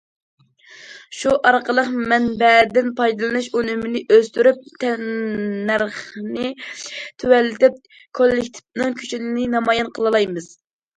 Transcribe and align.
شۇ 1.17 1.33
ئارقىلىق 1.49 1.91
مەنبەدىن 2.13 2.89
پايدىلىنىش 3.01 3.51
ئۈنۈمىنى 3.61 4.03
ئۆستۈرۈپ، 4.17 4.65
تەننەرخنى 4.85 6.51
تۆۋەنلىتىپ 6.65 7.81
كوللېكتىپنىڭ 8.21 9.01
كۈچىنى 9.03 9.49
نامايان 9.57 9.97
قىلالايمىز. 10.01 10.55